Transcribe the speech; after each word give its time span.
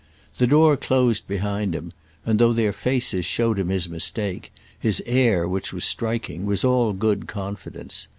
The 0.39 0.47
door 0.47 0.77
closed 0.77 1.27
behind 1.27 1.75
him, 1.75 1.91
and, 2.25 2.39
though 2.39 2.53
their 2.53 2.73
faces 2.73 3.23
showed 3.23 3.59
him 3.59 3.69
his 3.69 3.87
mistake, 3.87 4.51
his 4.79 4.99
air, 5.05 5.47
which 5.47 5.71
was 5.71 5.85
striking, 5.85 6.47
was 6.47 6.63
all 6.65 6.91
good 6.93 7.27
confidence. 7.27 8.07